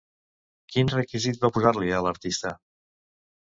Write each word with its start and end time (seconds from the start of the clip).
Quin 0.75 0.89
requisit 0.93 1.39
va 1.45 1.53
posar-li 1.59 1.95
a 1.99 2.03
l'artista? 2.09 2.59